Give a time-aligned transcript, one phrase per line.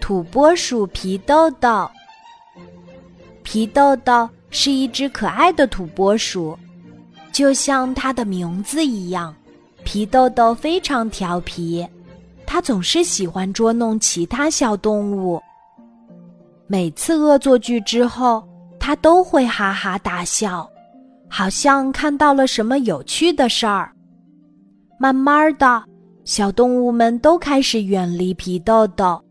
[0.00, 1.88] 土拨鼠皮豆豆。
[3.42, 6.58] 皮豆豆是一只可爱的土拨鼠，
[7.32, 9.34] 就像它的名字一样，
[9.84, 11.86] 皮豆豆非常调皮，
[12.46, 15.40] 它总是喜欢捉弄其他小动物。
[16.66, 18.46] 每次恶作剧之后，
[18.80, 20.68] 它都会哈哈大笑，
[21.28, 23.92] 好像看到了什么有趣的事儿。
[24.98, 25.84] 慢慢的，
[26.24, 29.22] 小动物们都开始远离皮豆豆。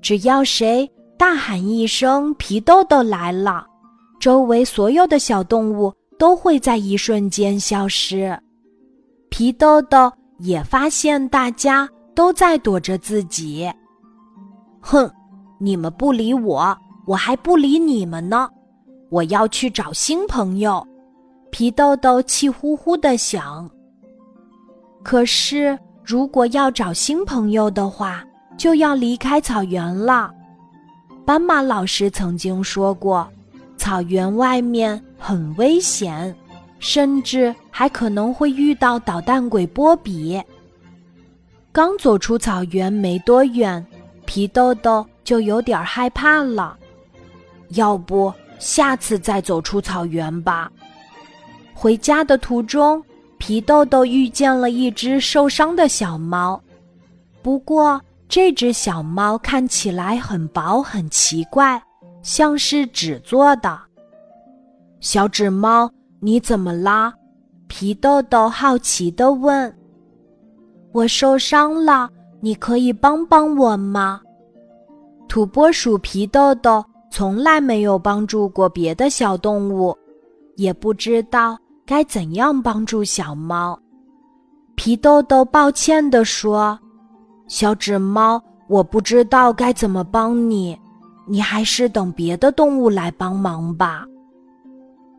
[0.00, 3.66] 只要谁大喊一声“皮豆豆来了”，
[4.18, 8.38] 周围所有的小动物都会在一瞬间消失。
[9.28, 13.70] 皮豆豆也发现大家都在躲着自己。
[14.80, 15.10] 哼，
[15.58, 16.76] 你们不理我，
[17.06, 18.48] 我还不理你们呢。
[19.10, 20.86] 我要去找新朋友。
[21.50, 23.68] 皮豆豆气呼呼地想。
[25.02, 28.24] 可是，如果要找新朋友的话，
[28.60, 30.30] 就要离开草原了。
[31.24, 33.26] 斑马老师曾经说过，
[33.78, 36.36] 草原外面很危险，
[36.78, 40.38] 甚至还可能会遇到捣蛋鬼波比。
[41.72, 43.84] 刚走出草原没多远，
[44.26, 46.76] 皮豆豆就有点害怕了。
[47.70, 50.70] 要不下次再走出草原吧。
[51.72, 53.02] 回家的途中。
[53.38, 56.62] 皮豆豆遇见了一只受伤的小猫，
[57.40, 57.98] 不过
[58.30, 61.82] 这只小猫看起来很薄，很奇怪，
[62.22, 63.76] 像是纸做的。
[65.00, 67.12] 小纸猫，你怎么啦？
[67.66, 69.76] 皮豆豆好奇地问。
[70.92, 72.08] 我受伤了，
[72.40, 74.20] 你可以帮帮我吗？
[75.28, 79.96] 土拨鼠皮豆豆从来没有帮助过别的小动物，
[80.54, 81.58] 也不知道。
[81.84, 83.76] 该怎样帮助小猫？
[84.76, 86.78] 皮豆豆抱歉地说
[87.50, 90.78] ：“小纸猫，我不知道该怎么帮你，
[91.26, 94.06] 你还是等别的动物来帮忙吧。”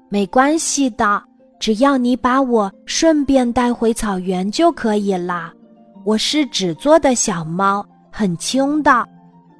[0.07, 1.21] 没关系的，
[1.59, 5.53] 只要你把我顺便带回草原就可以啦。
[6.05, 9.05] 我是纸做的小猫，很轻的。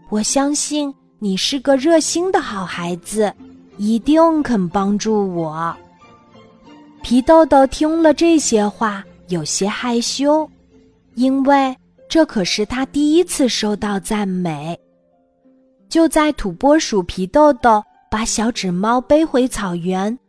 [0.09, 3.33] 我相信你是个热心的好孩子，
[3.75, 5.75] 一定肯帮助我。
[7.01, 10.49] 皮豆豆听了这些话，有些害羞，
[11.15, 11.75] 因为
[12.11, 14.77] 这可是他第一次收到赞美。
[15.87, 20.19] 就在土拨鼠皮豆豆把小纸猫背回草原，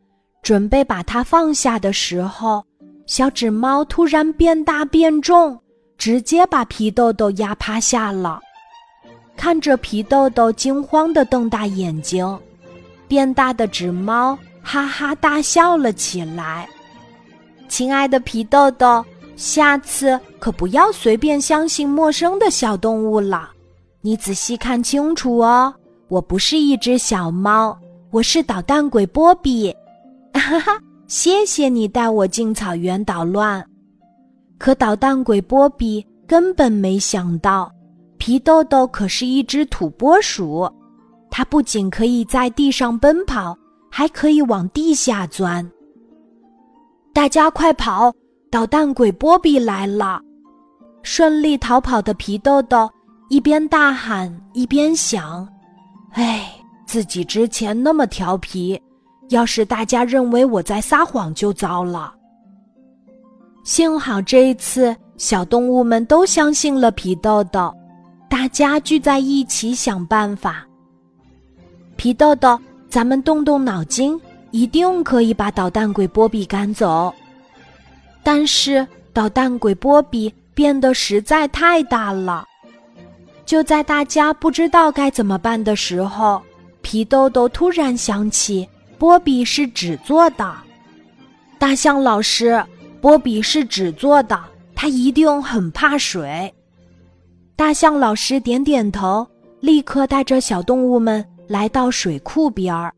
[0.44, 2.64] 准备把它放下的时候，
[3.04, 5.58] 小纸猫突然变大变重，
[5.98, 8.38] 直接把皮豆豆压趴下了。
[9.36, 12.38] 看着皮豆豆惊慌的瞪大眼睛，
[13.08, 14.38] 变大的纸猫。
[14.62, 16.68] 哈哈大笑了起来，
[17.68, 19.04] 亲爱的皮豆豆，
[19.36, 23.50] 下次可不要随便相信陌生的小动物了。
[24.00, 25.72] 你仔细看清楚哦，
[26.08, 27.76] 我不是一只小猫，
[28.10, 29.74] 我是捣蛋鬼波比。
[30.34, 33.64] 哈哈，谢谢你带我进草原捣乱。
[34.58, 37.70] 可捣蛋鬼波比根本没想到，
[38.18, 40.70] 皮豆豆可是一只土拨鼠，
[41.30, 43.56] 它不仅可以在地上奔跑。
[43.94, 45.70] 还可以往地下钻。
[47.12, 48.10] 大家快跑！
[48.52, 50.20] 捣蛋鬼波比来了！
[51.02, 52.88] 顺利逃跑的皮豆豆
[53.30, 55.48] 一边大喊一边想
[56.12, 56.52] ：“哎，
[56.84, 58.78] 自己之前那么调皮，
[59.30, 62.12] 要是大家认为我在撒谎就糟了。”
[63.64, 67.74] 幸好这一次小动物们都相信了皮豆豆，
[68.28, 70.66] 大家聚在一起想办法。
[71.96, 72.60] 皮豆豆。
[72.90, 74.20] 咱们动动脑筋，
[74.50, 77.10] 一定可以把捣蛋鬼波比赶走。
[78.22, 82.46] 但是捣蛋鬼波比变得实在太大了。
[83.44, 86.40] 就在大家不知道该怎么办的时候，
[86.80, 88.68] 皮豆豆突然想起，
[88.98, 90.54] 波比是纸做的。
[91.58, 92.64] 大象老师，
[93.00, 94.40] 波比是纸做的，
[94.74, 96.52] 他一定很怕水。
[97.56, 99.26] 大象老师点点头，
[99.60, 101.24] 立刻带着小动物们。
[101.48, 102.94] 来到水库边儿，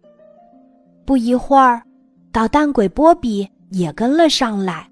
[1.04, 1.82] 不一会儿，
[2.30, 4.88] 捣蛋鬼波比也跟了上来。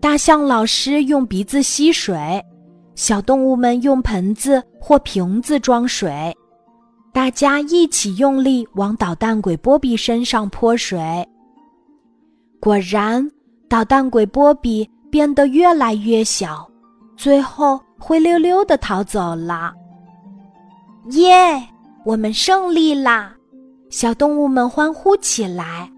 [0.00, 2.42] 大象老师用鼻子吸水，
[2.94, 6.34] 小动物们用盆子或瓶子装水，
[7.12, 11.26] 大家一起用力往捣蛋鬼波比身上泼水。
[12.60, 13.28] 果然，
[13.68, 16.68] 捣蛋鬼波比变得越来越小，
[17.16, 19.72] 最后灰溜溜的逃走了。
[21.10, 21.62] 耶！
[22.04, 23.34] 我们胜利啦！
[23.90, 25.90] 小动物们欢呼起来。